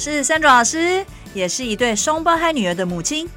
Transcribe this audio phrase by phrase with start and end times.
[0.00, 3.28] 是 Sandra 老师，也是一对双胞胎女儿的母亲。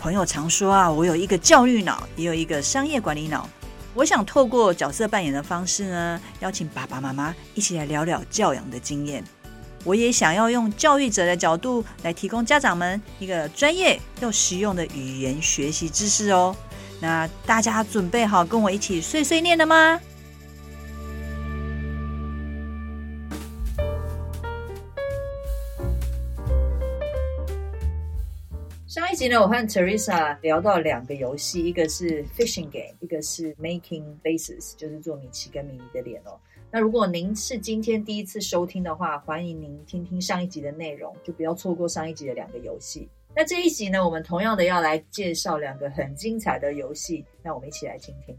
[0.00, 3.48] 朋友常说啊，我有一个教育脑，也有一个商业管理脑。
[3.94, 9.22] 我想透过角色扮演的方式呢，邀请爸爸妈妈一起来聊聊教养的经验。
[9.84, 16.54] 我也想要用教育者的角度来提供家长们一个专业又实用的语言学习知识哦。
[17.00, 20.00] 那大家准备好跟我一起碎碎念了吗？
[28.88, 36.40] 上一集呢，我和 Teresa 聊到两个游戏，一个是 Fishing Game，一个是 Making Faces，就是做米奇跟米妮的脸哦。
[36.70, 43.06] 那如果您是今天第一次收听的话，欢迎您听听上一集的内容，就不要错过上一集的两个游戏。
[43.36, 48.34] 那这一集呢，我们同样的要来介绍两个很精彩的游戏，让我们一起来听听。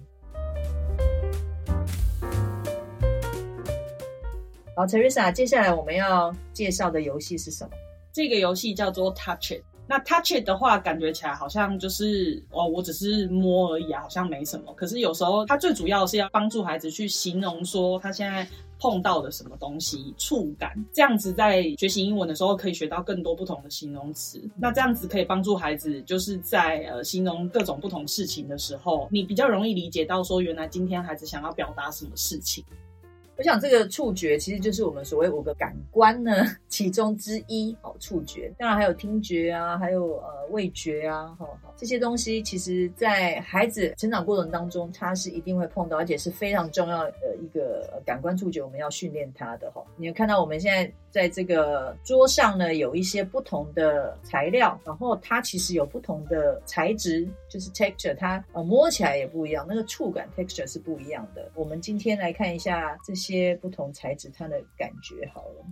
[4.76, 7.70] 好，Teresa，接下来我们要介绍的游戏是什么？
[8.12, 9.62] 这个游戏叫做 Touch It。
[9.90, 14.72] 那 touch it 的话，感觉起来好像就是哦，我只是摸而已啊，好像没什么。
[14.76, 18.48] 可是有时候，它最主要是要帮助孩子去形容说他现在
[18.80, 20.74] 碰到的什么东西，触感。
[20.94, 24.40] 这样子在学习英文的时候，可以学到更多不同的形容词。
[24.56, 32.64] 那这样子可以帮助孩子，就是在呃形容各种不同事情的时候，你比较容易理解到说，原来今天孩子想要表达什么事情。
[33.40, 38.52] 我想这个触觉其实就是我们所谓五个感官呢其中之一哦，触觉。
[38.58, 49.82] 当然还有听觉啊，还有呃味觉啊，好好这些东西，其实在孩子成长过程当中，他是一定会碰到，而且是非常重要的一个感官触觉，我们要训练他的哈。
[49.96, 61.50] 你有看到我们现在在这个桌上呢，有一些不同的材料，然后它其实有不同的材质，就是 texture，它呃摸起来也不一样，那个触感 texture 是不一样的。
[61.56, 63.29] 我们今天来看一下这些。
[63.30, 65.64] 些不同材质，它的感觉好了。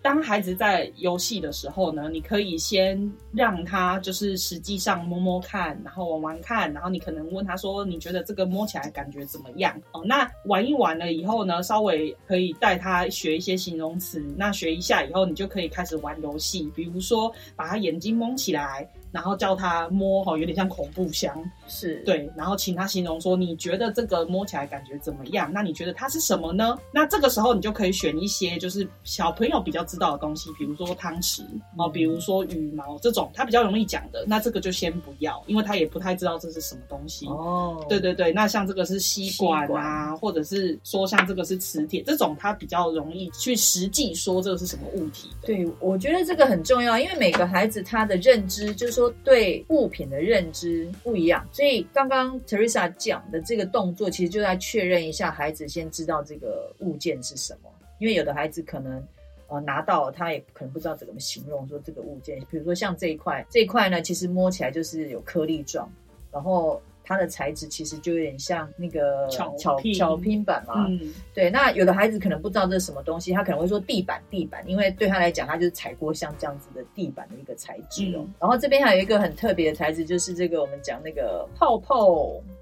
[0.00, 14.18] 当孩子在游戏的时候呢，你可以先让他就是实际上摸摸看，然后玩玩看，然后你可能问他说：“你觉得这个摸起来感觉怎么样？”哦，那玩一玩了以后呢，稍微可以带他学一些形容词。
[14.34, 18.88] 那学一下以后，你就可以开始玩游戏，比如说把他眼睛蒙起来。
[19.18, 21.34] 然后叫他摸，哈，有点像恐怖箱，
[21.66, 22.30] 是对。
[22.36, 25.50] 然后请他形容说，你觉得这个摸起来感觉怎么样？
[25.52, 26.78] 那你觉得它是什么呢？
[26.92, 31.42] 那这个时候你就可以选一些就是小朋友比较知道的东西，比如说汤匙，
[31.76, 34.24] 哦，比如说羽毛这种，他比较容易讲的。
[34.24, 37.26] 那这个就先不要，因为他也不太知道这是什么东西。
[37.26, 38.32] 哦，对对对。
[38.32, 45.28] 那像这个是吸管啊，或者是说像这个是磁铁这种，他比较容易去实际说这个是什么物体。
[45.44, 48.98] 对，我觉得这个很重要，因为每个孩子他的认知就是。
[48.98, 57.70] 说对物品的认知不一样，所以刚刚 Teresa 讲的这个动作，其实就在确认一下孩子先知道这个物件是什么。
[57.98, 59.02] 因为有的孩子可能
[59.48, 62.38] 呃拿到，他也可能不知道怎么形容说这个物件。
[62.50, 65.90] 比如说像这一块，这一块呢，其实摸起来就是有颗粒状，
[66.32, 66.80] 然后。
[67.08, 71.00] 它的材质其实就有点像那个巧巧巧拼板嘛，嗯，
[71.32, 71.48] 对。
[71.48, 78.18] 那有的孩子可能不知道这是什么东西，他可能会说地板地板，因为对他来讲，他就是踩过像这样子的地板的一个材质哦。
[78.18, 82.10] 嗯、然后这边还有一个很特别的材质，就是这个我们讲那个泡泡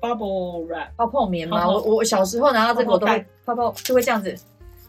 [0.00, 1.68] bubble wrap 泡泡棉嘛。
[1.68, 4.32] 我我小时候拿到这个，我都会泡泡就会这样子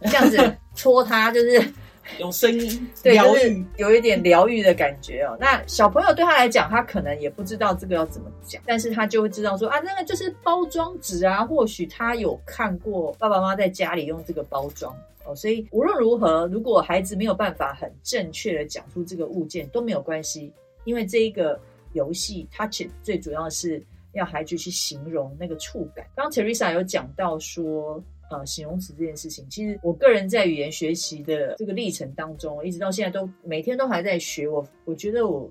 [0.02, 0.38] 这样子
[0.76, 1.74] 戳它，就是。
[2.20, 5.38] 有声音， 对，就是有一点疗愈的感觉哦。
[5.40, 11.46] 那小朋友对他来讲，他可能也不知道这个要怎么讲，但是他就会知道说啊，那个就是包装纸啊。
[11.46, 15.36] 或许他有看过爸爸妈妈在家里用这个包装哦。
[15.36, 20.52] 所以无论如何，如果孩子没有办法很正确的讲出这个物件都没有关系，
[20.86, 21.60] 因为这一个
[21.94, 26.06] 游戏 Touch It 最主要是要孩子去形容那个触感。
[26.16, 28.04] 刚刚 Teresa 有讲到说。
[28.30, 34.48] 呃，形容词这件事情，其实我个人在语言学习的这个历程当中，一直到现在都每天都还在学。
[34.48, 35.50] 我我觉得我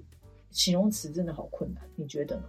[0.50, 2.44] 形容词真的好困难，你觉得呢？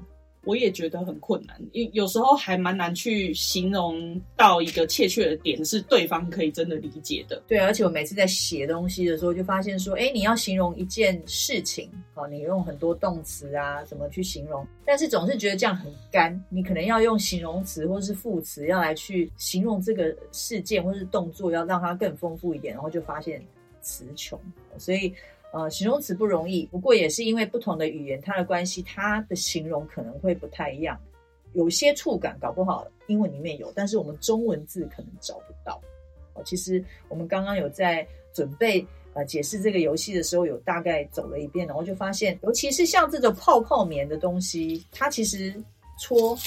[0.47, 7.43] 我也觉得很困难，因有时候还蛮难去形容到一个确切的点，是对方可以真的理解的。
[7.47, 14.65] 对，而且我每次在写东西的时候，就发现说，哎，你要形容一件事情，哦，你用很多动词啊，怎么去形容？
[14.85, 23.43] 但是总是觉得这样很干，你可能要用形容词或是副词，要来去形容这个事件或是动作，要让它更丰富一点，然后就发现
[23.81, 24.39] 词穷，
[24.77, 25.13] 所以。
[25.57, 30.95] 呃，形容词不容易，不过也是因为不同的语言，它的关系，它的形容可能会不太一样。
[31.53, 35.81] 有些触感搞不好英文里面有，但是我们中文字可能找不到。
[36.35, 45.51] 哦，其实我们刚刚有在准备呃解释这个游戏的时候，有大概走了一遍，然后就发现，尤其是像这种泡泡棉的东西，它其实
[45.99, 46.37] 搓，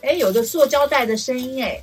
[0.00, 1.78] 哎，有个塑胶袋的声音，哎，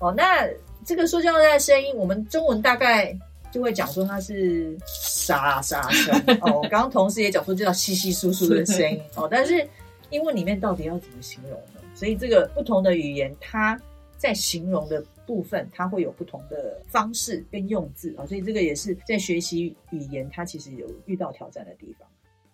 [0.00, 0.46] 哦，那。
[0.84, 3.16] 这个塑胶袋的声音，我们中文大概
[3.52, 6.60] 就会讲说它是沙沙声哦。
[6.62, 9.28] 刚刚同事也讲说，就叫稀稀疏疏的声音哦。
[9.30, 9.68] 但是
[10.10, 11.80] 英文里面到底要怎么形容呢？
[11.94, 13.78] 所以这个不同的语言，它
[14.16, 18.26] 在形容的部分，它会有不同的方式跟用字啊。
[18.26, 22.08] 所以这个也是在学习语言，它其实有遇到挑战的地方。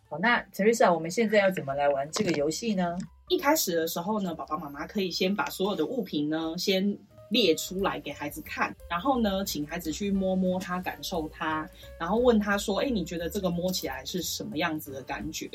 [0.08, 2.98] 好，那 Teresa，我们现在要怎么来玩这个游戏呢？
[3.28, 6.96] 一开始的时候呢，爸爸妈妈可以先把所有的物品呢先
[7.30, 15.50] 列出来给孩子看，然后呢，请孩子去摸摸它，感受它，然后问他说：“哎，你觉得这个摸起来是什么样子的感觉？”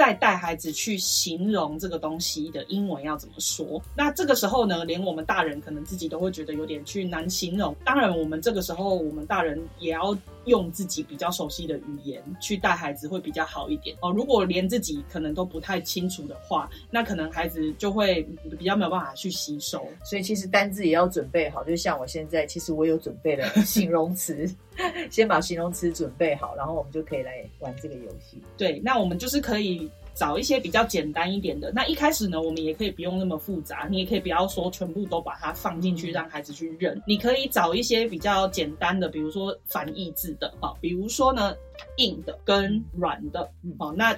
[0.00, 3.78] 再带孩子去形容这个东西的英文要怎么说？
[3.94, 7.76] 那这个时候呢，连我们大人可能自己都会觉得有点去难形容。
[7.84, 10.16] 当然，我们这个时候，我们大人也要
[10.46, 14.10] 用自己比较熟悉的语言去带孩子，会比较好一点哦。
[14.10, 18.26] 如果连自己可能都不太清楚的话，那可能孩子就会
[18.58, 19.86] 比较没有办法去吸收。
[20.02, 21.62] 所以，其实单字也要准备好。
[21.62, 24.50] 就像我现在，其实我有准备了形容词，
[25.10, 28.42] 先把形容词准备好，然后我们就可以来玩这个游戏。
[28.56, 29.90] 对，那我们就是可以。
[30.12, 31.72] 找一些比较简单一点的。
[31.72, 37.00] 那一开始呢，我们也可以不用那么复杂，你也可以不要说全部都把它放进去让孩子去认。
[37.06, 41.54] 你可以找一些比较简单的，比如说反义字的啊，比如说呢，
[41.96, 43.48] 硬的跟软的，
[43.78, 44.14] 哦，那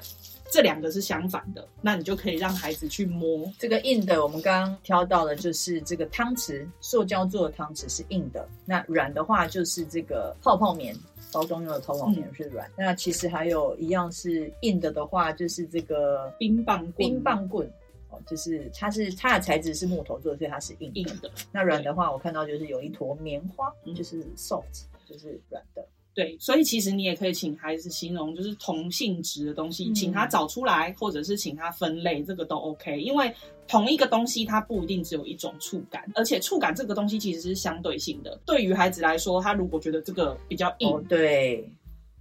[0.53, 3.51] 这两个是相反的，那你就可以让孩子去摸。
[3.59, 8.47] 这个硬的，我们刚刚挑到的就是这个汤匙，塑胶做的汤匙是硬的。
[8.67, 10.95] 那软的话就是这个泡泡棉。
[11.33, 16.93] 包装用的泡泡棉是软，嗯，那其实还有一样是硬的的话，就是这个冰棒棍。
[16.95, 17.67] 冰棒棍
[18.11, 21.01] 哦，就是它是它的材质是木头做的，所以它是硬的。
[21.01, 21.31] 硬的。
[21.51, 25.83] 那软的话，我看到就是有一坨棉花，就是 soft，就是软的。
[26.15, 33.01] 对，所以其实你也可以请孩子形容，就是同性质的东西，嗯、请他找出来，或者是请他分类，这个都 OK。
[33.01, 33.33] 因为
[33.67, 38.39] 同一个东西，它不一定只有一种触感，而且触感这个东西其实是相对性的。
[38.45, 41.67] 对于孩子来说，他如果觉得这个比较硬，哦、对，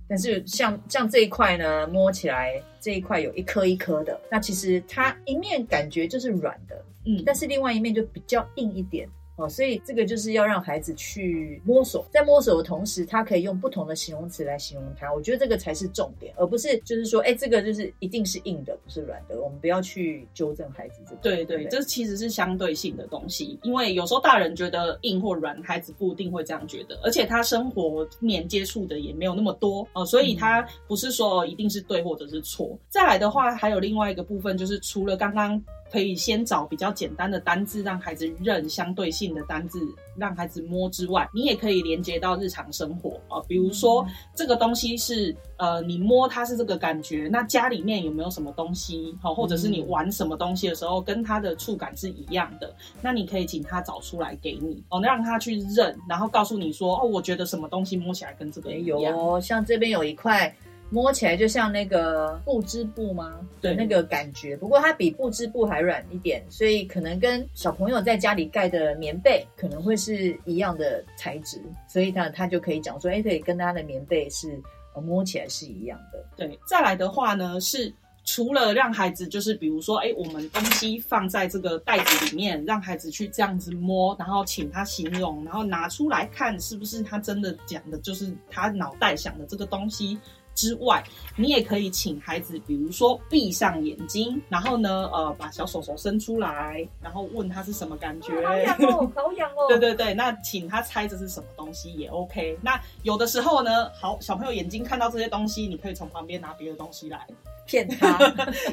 [0.07, 9.09] 但是像像这一块呢，摸起来这一块有一颗一颗的，那其实它一面感觉就是软的，嗯，但是另外一面就比较硬一点。
[9.37, 15.11] 哦，所以这个就是要让孩子去摸索，在摸索的同时，他可以用不同的形容词来形容它。
[15.11, 19.41] 我觉得这个才是重点，而不是就是说，哎，这个就是一定是硬的，不是软的。
[19.41, 21.21] 我们不要去纠正孩子这个。
[21.21, 32.77] 对对，这其实是相对性的东西，因为有时候大人觉得硬或软，孩子不一定会这样觉得，而且他生活面接触的也没有那么多哦，所以他不是说一定是对或者是错。
[32.89, 35.61] 再来的话，还有另外一个部分，就是除了刚刚。
[35.91, 39.79] 可以先找比较简单的单字让孩子认，相对性的单字
[40.15, 49.13] 让孩子摸之外，你也可以连接到日常生活啊，比如说这个东西是呃，你摸它是这个感觉，那家里面有没有什么东西？
[49.21, 59.01] 好，或者是你玩什么东西的时候，跟它的触感是一样的，那你可以请他找出来给你哦，让他去认，然后告诉你说哦，我觉得什么东西摸起来跟这个一样。
[59.01, 60.55] 有，像这边有一块。
[60.93, 63.39] 摸起来就像那个布织布吗？
[63.61, 64.57] 对，那个感觉。
[64.57, 74.61] 不过它比布织布还软一点，所以可能跟小朋友在家里盖的棉被可能会是一样的材质，所以他他就可以讲说，哎，可以跟他的棉被是
[75.01, 76.21] 摸起来是一样的。
[76.35, 77.93] 对，再来的话呢，是
[78.25, 90.19] 除了让孩子就是比如说，哎，我们东西放在这个袋子里面，让孩子去这样子摸，然后请他形容，然后拿出来看是不是他真的讲的就是他脑袋想的这个东西。
[90.53, 91.03] 之外，
[91.35, 98.33] 你也可以请孩子，比如说闭上眼睛，然后呢，呃，把小手手伸出来，然后问他是什么感觉。
[98.45, 99.67] 好痒哦，好痒哦。
[99.69, 102.57] 对对对，那请他猜这是什么东西也 OK。
[102.61, 107.25] 那有的时候呢，好，小朋友眼睛看到这些东西，你可以从旁边拿别的东西来
[107.65, 108.17] 骗他，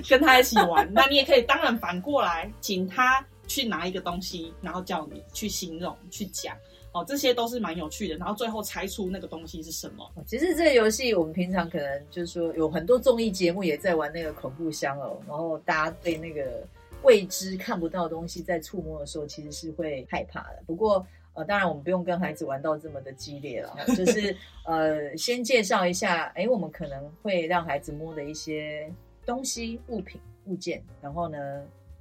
[0.09, 0.89] 跟他一起玩。
[0.93, 6.55] 那你也可以，当然反过来，请他去拿一个东西，然后叫你去形容、去讲。
[6.93, 10.11] 哦，这些都是蛮有趣的，然后最后猜出那个东西是什么。
[10.27, 16.67] 其实这个游戏我们平常可能就是说有很多综艺节目也在玩那个恐怖箱哦，然后大家对那个
[17.03, 20.63] 未知看不到的东西在触摸的时候，其实是会害怕的。
[20.67, 24.35] 不过呃，当然我们不用跟孩子玩到这么的激烈了，就是
[24.67, 28.91] 呃，先介绍一下，哎，我们可能会让孩子摸的一些
[29.27, 31.39] 东西、物品、物件，然后呢，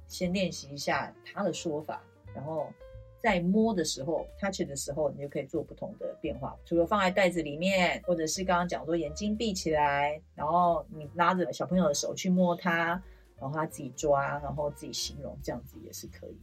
[0.08, 2.02] 先练习一下他的说法，
[2.34, 2.72] 然后。
[3.20, 6.56] 在摸的时候，touch 的时候，你就可以做不同的变化。
[6.64, 13.02] 除了放在袋子里面，或者是刚刚讲说眼睛闭起来，然后你拉着小朋友的手去摸它，
[13.38, 16.38] 然后他自己抓，然后自己形容，这样子也是可以。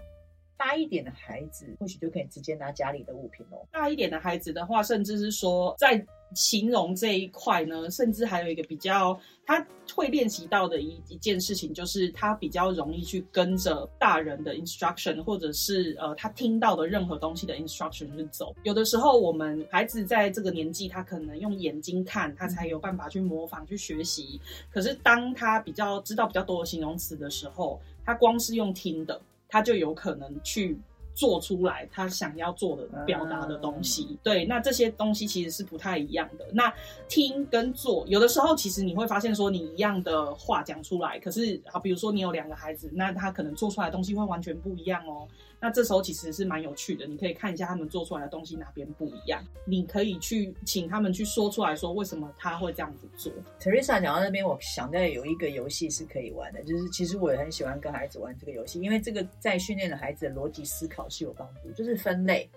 [0.57, 3.65] 大一点的孩子或许就可以直接拿家里的物品哦。
[3.71, 6.05] 大一点的孩子的话，甚至是说在
[6.35, 9.65] 形容这一块呢，甚至还有一个比较他
[9.95, 18.53] 会练习到的一一件事情，就是他比较容易去跟着大人的 instruction，或者是呃他听到的任何东西的 instruction 去走。
[18.63, 24.39] 有的时候我们孩子在这个年纪，他可能用眼睛看，他才有办法去模仿去学习。
[24.69, 30.77] 可是当他比较知道比较多的形容词的时候，他光是用听的，他就有可能去。
[31.15, 36.45] 做出来他想要做的表达的东西，嗯、对，那这些东西其实是不太一样的。
[36.51, 36.71] 那
[37.07, 45.25] 听跟做，有的时候其实你会发现说，你一样的话讲出来，可是好，比如说你有两个孩子，那他可能做出来的东西会完全不一样哦。
[45.65, 53.33] 那这时候其实是蛮有趣的，你可以看一下他们做出来的东西哪边不一样，你可以去请他们去说出来说为什么他会这样子做。
[53.59, 62.47] Teresa 讲到那边，我想到有一个游戏是可以玩的，就是其实我也很喜欢跟孩子玩这个游戏，因为这个在训练了孩子的逻辑思考是有帮助，就是分类。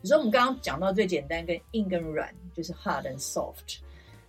[0.00, 3.78] 比如说我们刚刚讲到最简单跟硬跟软，就是 hard and soft。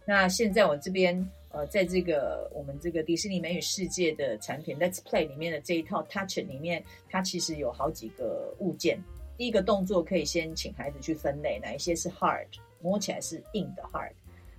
[0.07, 1.23] 那现在我这边。
[1.53, 8.99] 呃，在这个我们这个迪士尼美语世界的产品 Let's Play 里面的这一套 Touch 里面，它其实有好几个物件。
[9.37, 12.47] 第一个动作可以先请孩子去分类，哪一些是 hard，
[12.81, 14.11] 摸起来是硬的 hard，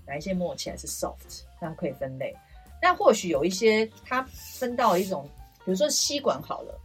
[0.06, 2.32] 哪一些摸起来是 soft，那可以分类。
[2.80, 5.28] 那或许有一些它分到一种，
[5.64, 6.80] 比如说吸管好了，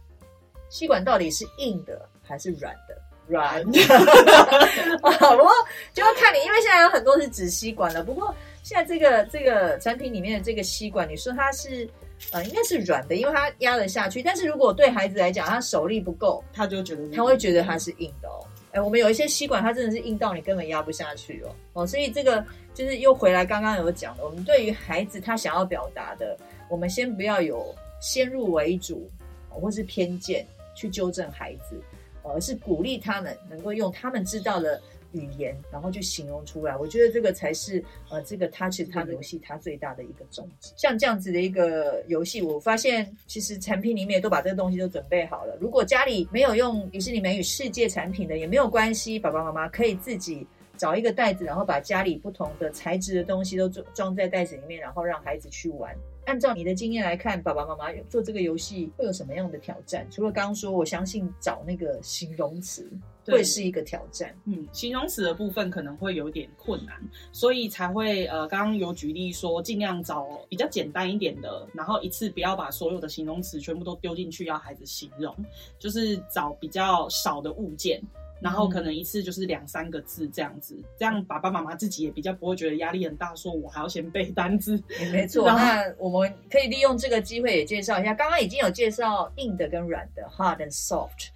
[0.70, 3.00] 吸管到底是硬的还是软的？
[3.28, 3.78] 软的。
[4.98, 5.52] 不过
[5.94, 8.02] 就要看你，因为现在有很多是纸吸管了。
[8.02, 8.34] 不过。
[8.70, 11.90] 现在这个这个产品里面的这个吸管，你说它是
[12.30, 14.22] 呃应该是软的，因为它压得下去。
[14.22, 18.38] 但是如果对孩子来讲，他手力不够，他就觉得他会觉得它是硬的哦。
[18.70, 21.50] 哎，我们有一些吸管，它真的是硬到你根本压不下去哦。
[21.72, 26.36] 哦，所以这个就是又回来刚刚有讲的，我们对于孩子他想要表达的，
[26.68, 29.10] 我们先不要有先入为主
[29.48, 30.46] 或是偏见
[30.76, 31.76] 去纠正孩子，
[32.22, 34.80] 而是鼓励他们能够用他们知道的。
[35.12, 40.72] 语言，然后去形容出来，我觉得这个才是呃，这个 Touch 它游戏它最大的一个宗旨。
[40.76, 45.56] 像这样子的一个游戏，我发现其实产品里面都把这个东西都准备好了。
[45.60, 55.94] 如果家里没有用迪士尼美语世界产品的，也没有关系，爸爸妈妈可以自己找一个袋子，然后把家里不同的材质的东西都装装在袋子里面，然后让孩子去玩。
[56.26, 60.06] 按照你的经验来看，爸爸妈妈做这个游戏会有什么样的挑战？
[60.10, 62.88] 除了刚刚说，我相信找那个形容词。
[63.30, 66.96] 会是一个挑战，嗯，形容词的部分可能会有点困难，
[67.32, 75.34] 所以才会呃，刚刚有举例说，尽量找比较简单一点的，然后一次不要把所有的形容词全部都丢进去，要孩子形容，
[75.78, 78.00] 就是找比较少的物件，
[78.40, 84.82] 然后可能一次就是两三个字这样子，嗯、这样爸爸妈妈自己也比较不会觉得压力很大，说我还要先背单词。
[85.12, 91.28] 没错，那我们可以利用这个机会也介绍一下，刚刚已经有介绍硬的跟软的，hard and soft。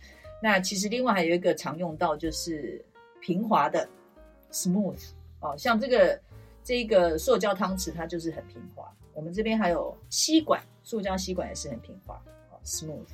[0.44, 2.84] 那其实另外还有一个常用到就是
[3.18, 3.88] 平滑的
[4.52, 5.02] ，smooth
[5.40, 6.20] 哦，像这个
[6.62, 8.86] 这个塑胶汤匙它就是很平滑。
[9.14, 13.06] 我们这边还有吸管，塑胶吸管也是很平滑，哦，smooth。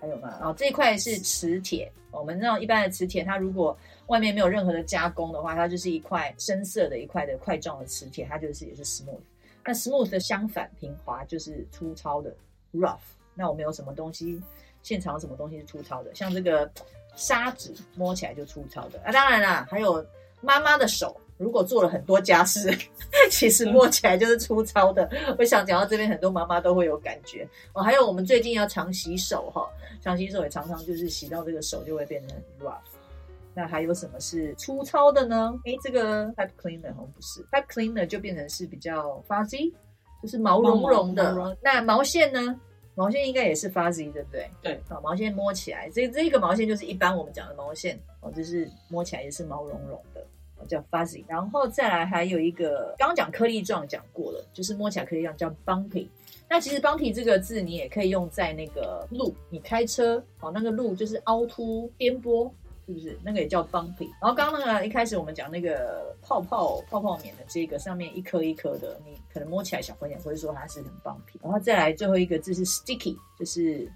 [0.00, 0.38] 还有吗？
[0.40, 9.18] 哦，这一块是磁铁，我们那种一般的磁铁，它如果外面没有任何的加工的话，它就是一块深色的一块的块状的磁铁，它就是也是 smooth。
[9.64, 12.32] 那 smooth 的相反，平滑就是粗糙的
[12.72, 13.00] ，rough。
[13.34, 14.40] 那我们有什么东西？
[14.88, 16.14] 现场有什么东西是粗糙的？
[16.14, 16.70] 像这个
[17.14, 19.12] 砂纸摸起来就粗糙的啊！
[19.12, 20.02] 当然啦，还有
[20.40, 22.74] 妈妈的手，如果做了很多家事，
[23.30, 25.06] 其实摸起来就是粗糙的。
[25.38, 27.82] 我想讲到这边，很多妈妈都会有感觉哦。
[27.82, 29.68] 还有我们最近要常洗手哈，
[30.00, 32.78] 常洗手也常常就是洗到这个手就会变成很 rough。
[33.52, 35.52] 那还有什么是粗糙的呢？
[35.66, 39.70] 诶，这个 pipe cleaner 好像不是，pipe cleaner 就变成是比较 fuzzy，
[40.22, 41.34] 就是毛茸茸的。
[41.34, 42.58] 毛毛那毛线呢？
[42.98, 44.50] 毛线应该也是 fuzzy，对不对？
[44.60, 50.26] 对，把，毛线摸起来，这这个毛线就是一般我们讲的毛线哦，就是摸起来也是毛茸茸的，
[50.66, 51.22] 叫 fuzzy。
[51.28, 56.08] 然后再来还有一个，刚刚讲颗粒状讲过了，就是摸起来颗粒状叫 bumpy。
[56.48, 62.50] 那其实 bumpy 这个字你也可以用在那个路，你开车哦，那个路就是凹凸颠簸。
[62.88, 64.08] 是不是那个也叫 bumpy？
[64.18, 71.38] 然后刚刚那个一开始我们讲那个泡泡泡泡棉的这个上面一颗一颗的，你可能摸起来小朋友会说它是很 bumpy。
[71.42, 73.86] 然后再来最后一个字是 sticky，就是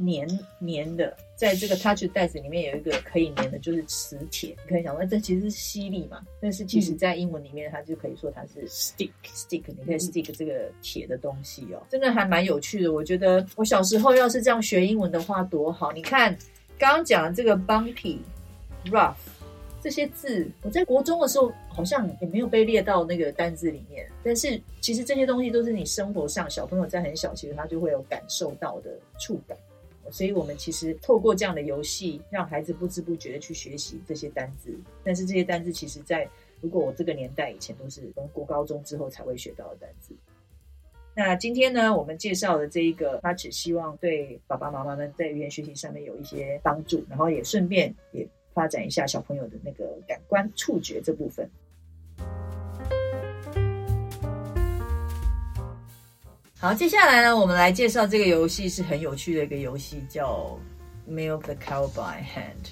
[0.00, 0.28] 粘
[0.60, 4.54] 粘的，在这个 touch 袋子里面有一个可以粘的，就是磁铁。
[4.64, 12.92] 你可以想说这其实是吸力嘛，但是其实在英文里面它就可以说它是 stick stick，你可以 stick 这个铁的东西哦，真的还蛮有趣的。
[12.92, 15.90] 我觉得我小时候要是这样学英文的话多好。
[15.90, 16.36] 你看
[16.78, 18.18] 刚刚讲的这个 bumpy。
[18.86, 19.16] Rough
[19.80, 24.08] 这些字，我在国中的时候好像也没有被列到那个单字里面。
[24.22, 29.58] 但是其实这些东西都是你生活上小朋友在很小，其实他就会有感受到的触感。
[30.10, 34.72] 所以我们其实透过这样的游戏，让孩子不知不觉的去学习这些单字。
[35.02, 36.28] 但是这些单字其实在
[36.60, 40.14] 如果我这个年代以前都是从国高中之后才会学到的单字。
[41.14, 51.48] 那今天呢，我们介绍的这一个，他只希望对爸爸妈妈们在语言学习上面有一些帮助，然后也顺便也发展一下小朋友的那个感官触觉这部分。
[56.58, 60.56] 好，接下来呢，我们来介绍这个游戏是很有趣的一个游戏，叫
[61.10, 62.70] Milk the Cow by Hand。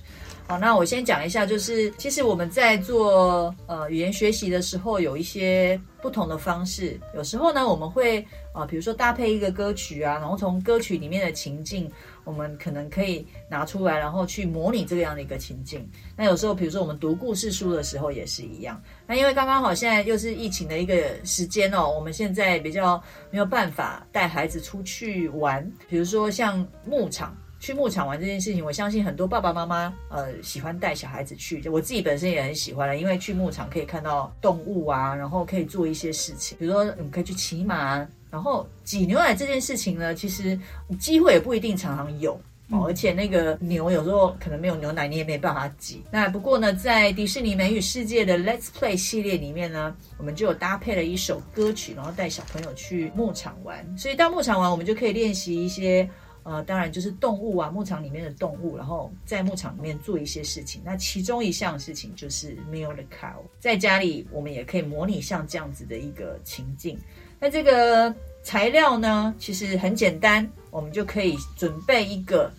[0.50, 6.98] 好，那我先讲一下，就是其实我们在做呃语言学习的时候，有一些不同的方式。
[7.14, 8.20] 有时候呢，我们会
[8.52, 11.88] 啊、呃，比如说搭配一个歌曲啊，然后从歌曲里面的情境，
[12.24, 15.88] 我们可能可以拿出来，然后去模拟这样的一个情境。
[16.16, 18.82] 那有时候，比如说我们读故事书的时候也是一样。
[19.06, 27.36] 那因为刚刚好现在又是疫情的一个时间哦，我们现在比较没有办法带孩子出去玩，比如说像牧场。
[27.60, 37.98] 去牧场玩这件事情，我相信很多爸爸妈妈呃喜欢带小孩子去，我自己本身也很喜欢了，因为去牧场可以看到动物啊，然后可以做一些事情，比如说你可以去骑马，
[38.30, 40.58] 然后挤牛奶这件事情呢，其实
[40.98, 42.32] 机会也不一定常常有
[42.70, 46.02] 哦，而且那个牛有时候可能没有牛奶，你也没办法挤。
[46.10, 56.08] 那不过呢，在迪士尼美语世界的 Let's Play 系列里面呢，我们就有搭配了一首歌曲，然后带小朋友去牧场玩，所以到牧场玩，我们就可以练习一些。
[56.42, 60.80] 呃，当然就是动物啊，牧场里面的动物，然后在牧场里面做一些事情。
[60.82, 66.98] 那其中一项事情就是 milk the cow，在家里我们也可以模拟像这样子的一个情境。
[67.38, 72.50] 那这个材料呢，其实很简单，我们就可以准备一个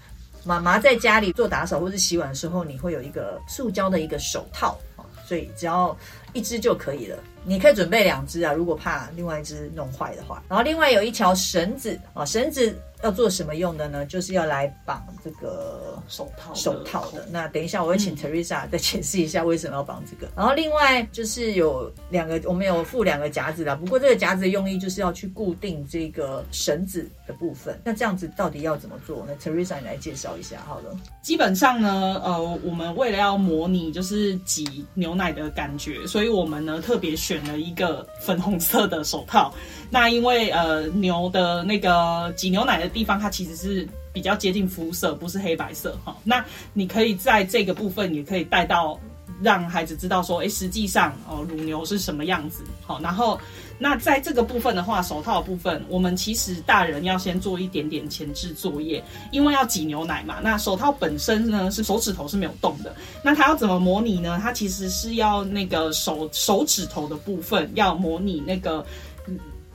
[0.44, 5.98] 妈妈在家里做打扫或者洗碗的时候，你会有一个塑胶的一个手套啊，所以只要
[6.34, 7.18] 一只就可以了。
[7.44, 10.44] 你可以准备两只啊，如果怕另外一只弄坏的话。
[10.48, 12.80] 然后另外有一条绳子啊，绳子。
[13.03, 14.05] 要做什么用的呢？
[14.05, 17.27] 就是要来绑这个手套手套的。
[17.31, 20.27] 那等一下我会请 Teresa 再解释一下为什么要绑这个。
[20.27, 23.75] 嗯、然后另外就是有两个，我们有附两个夹子的。
[23.75, 27.79] 不过这个夹子的用意就是要去固定这个绳子的部分。
[27.84, 29.25] 那这样子到底要怎么做？
[29.27, 30.96] 那 Teresa 你来介绍一下好了。
[31.22, 39.53] 基本上呢，呃，我们为了要模拟就是挤牛奶的感觉，所以我们呢特别选了一个粉红色的手套。
[39.90, 46.16] 那因为呃牛的那个挤牛奶的地方，它其实是比较接近肤色，不是黑白色哈。
[46.24, 49.00] 那你可以在这个部分也可以带到，
[49.42, 52.64] 让孩子知道说，哎，实际上哦乳牛是什么样子。
[52.86, 53.40] 好，然后
[53.80, 60.40] 那在这个部分的话，手套部分，我们其实大人要先做一点点前置作业，因为要挤牛奶嘛。
[60.44, 64.40] 那手套本身呢是手指头是没有动的，那它要怎么模拟呢？
[64.44, 68.86] 它其实是要那个手手指头的部分要模拟那个。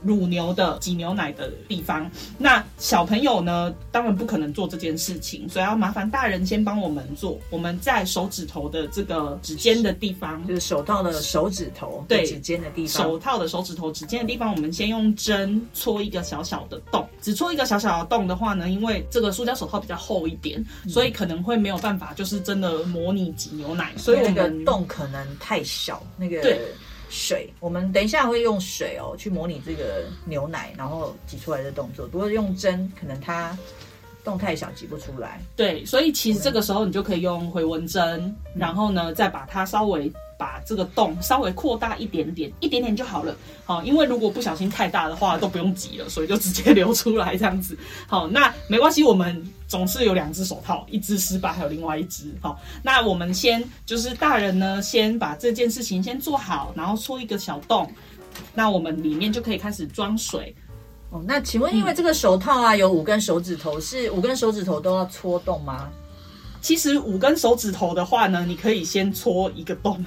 [0.03, 7.39] 乳牛的挤牛奶的地方，那小朋友呢，当然不可能做这件事情，所以要麻烦大人先帮我们做。
[7.49, 17.07] 我们在手指头的这个指尖的地方，就是手套的手指头对指尖的地方，手套的手指头指尖的地方，我们先用针戳一个小小的洞。
[17.21, 23.91] 只戳一个小小的洞的话呢，因为这个塑胶手套比较厚一点，嗯、所以可能会没有办法，就是真的模拟挤牛奶。
[23.97, 26.61] 所以我们那个洞可能太小，那个对。
[27.09, 32.07] 水，我们等一下会用水哦，去模拟这个牛奶，然后挤出来的动作。
[32.07, 33.57] 不过用针，可能它
[34.23, 35.41] 洞太小，挤不出来。
[35.55, 40.11] 对，所以其实这个时候你就可以用回纹针，然后呢，再把它稍微。
[40.37, 43.35] 把这个洞稍微扩大一点点，一点点就好了。
[43.65, 47.77] 好，因为如果不小心太大的话，都不用挤了，所以就直接流出来这样子。
[48.07, 52.25] 好，那没关系，我们总是有两只手套，一只失败，还有另外一只。
[52.39, 57.91] 好，那我们先就是大人呢，先把这件事情先做好，然后戳一个小洞，
[58.53, 60.55] 那我们里面就可以开始装水。
[61.09, 65.89] 哦，那请问，因为这个手套啊有五根手指头，是五根手指头都要戳洞吗？
[66.59, 70.03] 其实五根手指头的话呢，你可以先戳一个洞。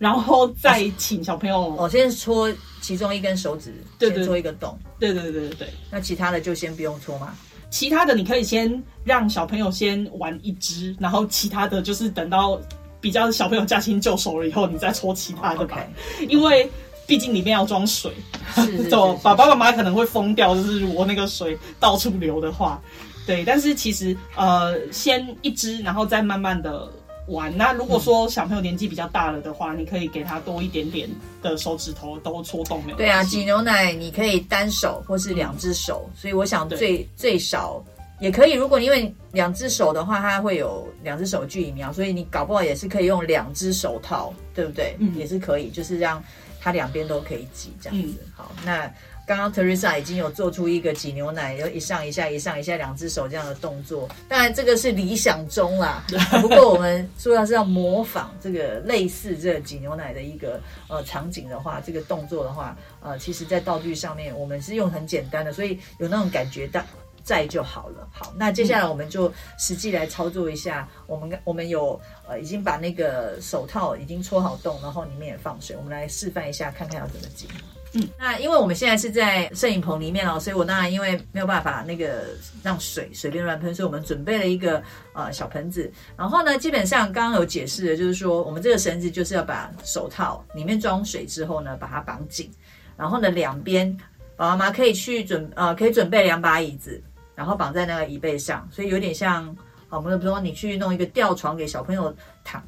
[0.00, 5.68] 然后再请小朋友，哦，先戳其中一根手指，对对，先戳一个洞，对对对对对。
[5.90, 7.36] 那其他的就先不用戳吗？
[7.68, 12.58] 其他的你可以先让小朋友先玩一只，然后其他的就是等到
[12.98, 15.86] 比较小朋友驾轻就熟了以后，你再戳其他的吧。
[16.18, 16.28] Okay.
[16.30, 16.70] 因为
[17.06, 18.10] 毕竟里面要装水，
[18.88, 22.80] 走， 爸爸妈妈可能会疯掉，就是如果那个水到处流的话，
[23.26, 23.44] 对。
[23.44, 26.90] 但是其实呃，先一只，然后再慢慢的。
[27.30, 27.56] 玩。
[27.56, 31.08] 那如果说小朋友年纪比较大了的话，嗯，你可以给他多一点点
[31.42, 32.96] 的手指头都戳动没有？
[32.96, 37.82] 对啊，挤牛奶你可以单手或是两只手，嗯，所以我想最最少
[38.20, 38.52] 也可以。
[38.52, 44.96] 如果因为两只手的话，它会有两只手距离苗，所以你搞不好也是可以用两只手套，对不对？
[44.98, 46.22] 嗯，也是可以，就是让
[46.60, 48.18] 它两边都可以挤这样子。
[48.22, 48.92] 嗯，好，那。
[49.30, 54.08] 刚刚 Teresa 已经有做出一个挤牛奶，有一上一下，一上一下，两只手这样的动作。
[54.28, 56.04] 当然这个是理想中啦，
[56.42, 66.84] 不过我们说要是要模仿这个类似这个挤牛奶的一个呃场景的话，这个动作的话，呃，其实在道具上面我们是用很简单的，所以有那种感觉的。
[67.22, 68.08] 在就好了。
[68.10, 70.88] 好，那接下来我们就实际来操作一下。
[70.96, 75.76] 嗯、我们我们有呃已经把那个手套已经戳好洞，然后里面也放水。
[75.76, 77.46] 我们来示范一下，看看要怎么挤。
[77.92, 82.26] 嗯，那因为我们现在是在摄影棚里面哦，所以我当然因为没有办法那个
[82.62, 85.90] 让水随便乱喷，所以我们准备了一个呃小盆子。
[86.16, 92.50] 然后呢，基本上刚刚有解释的，就是说我们这个绳子就是要把手套里面装水之后呢，把它绑紧。
[92.96, 93.92] 然后呢，两边
[94.36, 97.02] 爸爸妈妈可以去准呃可以准备两把椅子。
[97.32, 99.46] 然后绑在那个椅背上，所以有点像，
[99.88, 102.62] 好，我们比如说你去弄一个吊床给小朋友躺，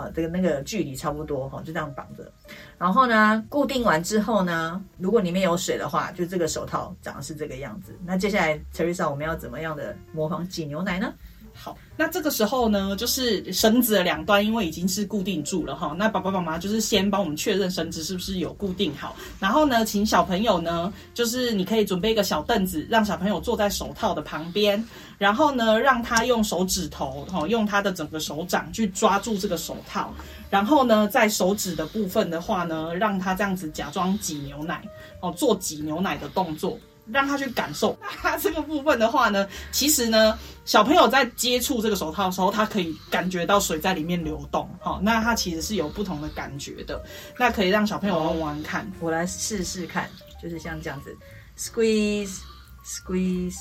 [0.00, 2.32] 啊，这个那个距离差不多哈，就这样绑着。
[2.78, 7.96] 然后呢，固定完之后呢，如果里面有水的话，就这个手套长得是这个样子。
[8.04, 11.12] 那接下来，Teresa，我们要怎么样的模仿挤牛奶呢？
[11.54, 15.94] 好，那这个时候呢，就是绳子的两端，因为已经是固定住了哈。
[15.98, 24.82] 那爸爸妈妈就是先帮我们确认绳子是不是有固定好，然后呢，请小朋友呢，就是你可以准备一个小凳子，让小朋友坐在手套的旁边，
[25.18, 30.14] 然后呢，让他用手指头哈，用他的整个手掌去抓住这个手套，
[30.48, 34.82] 然后呢，在手指的部分的话呢，让他这样子假装挤牛奶
[35.20, 36.78] 哦，做挤牛奶的动作。
[37.06, 47.02] 让他去感受， 那这个部分的话呢，其实呢，小朋友在接触这个手套的时候，他可以感觉到水在里面流动，好，那他其实是有不同的感觉的，
[47.38, 50.08] 那可以让小朋友玩玩看，我来试试看，
[50.42, 51.16] 就是像这样子
[51.58, 52.40] ，squeeze
[52.84, 53.58] squeeze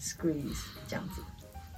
[0.00, 1.22] squeeze 这样子，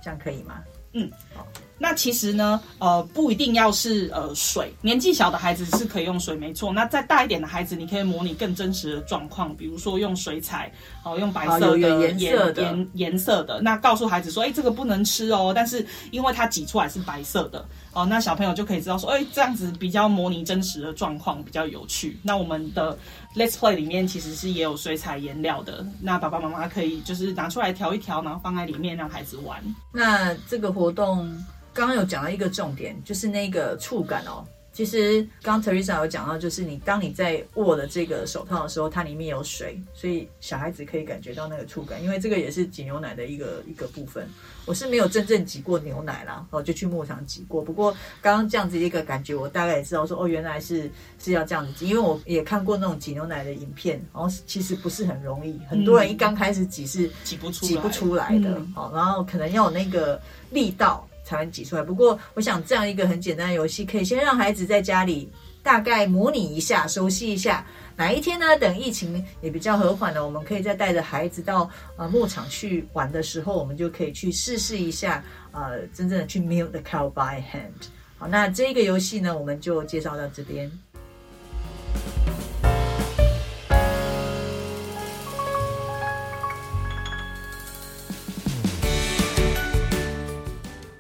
[0.03, 0.63] 这样可以吗？
[0.97, 1.47] 嗯，好。
[1.79, 6.73] 那其实呢，呃，不一定要是呃水，年纪小的孩子是可以用水，没错。
[6.73, 10.73] 那再大一点的孩子，你可以模拟更真实的状况，比如说用水彩，
[11.05, 17.63] 哦、呃，用白色的颜色的颜颜色的，那告诉孩子说，哎，这个不能吃哦，但是因为它挤出来是白色的，
[18.03, 22.19] 哦、那小朋友就可以知道说，哎，这样子比较模拟真实的状况，比较有趣。
[22.23, 22.97] 那我们的
[23.35, 29.63] Let's Play 里面其实是也有水彩颜料的，那爸爸妈妈可以就是拿出来调一调，然后放在里面让孩子玩。
[29.93, 31.37] 那这个活动。
[31.73, 34.43] 刚刚有讲到一个重点，就是那个触感哦。
[34.77, 42.05] 其实刚刚 Teresa 有讲到，就是你当你在握的这个手套的时候，它里面有水，所以小孩子可以感觉到那个触感。
[42.05, 44.29] 因为这个也是挤牛奶的一个一个部分。
[44.67, 47.63] 我是没有真正挤过牛奶啦，哦，就去牧场挤过。
[47.63, 51.89] 不过刚刚这样子一个感觉，我大概也知道说，哦，原来是是要这样子挤。
[51.89, 61.09] 因为我也看过那种挤牛奶的影片，然后其实不是很容易，很多人一刚开始挤是挤不出挤不出来的，好，然后可能要有那个力道。
[61.27, 61.83] 才能挤出来。
[61.83, 65.29] 不过，我想这样一个很简单的游戏，可以先让孩子在家里
[65.61, 67.67] 大概模拟一下，熟悉一下。
[67.97, 68.57] 哪一天呢？
[68.59, 77.89] 等疫情也比较和缓了，我们可以再带着孩子到呃牧场去玩的时候，我们就可以去试试一下，呃，真正的去 milk the cow by hand。
[78.19, 80.71] 好，那这个游戏呢，我们就介绍到这边。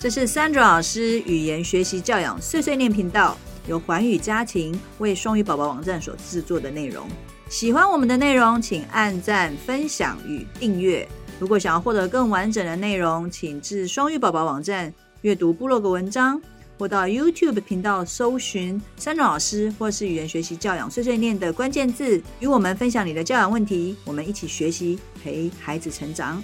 [0.09, 7.09] 这是 Sandra 老师语言学习教养碎碎念频道，由环宇家庭为双语宝宝网站所制作的内容。
[7.49, 11.09] 喜欢我们的内容，请按赞、分享与订阅。
[11.41, 16.41] 如果想要获得更完整的内容，请至双语宝宝网站阅读部落格文章，
[16.79, 26.41] 或到 YouTube 频道搜寻 Sandra 老师或是语言学习教养碎碎念的关键字，与我们分享你的教养问题，我们一起学习，陪孩子成长。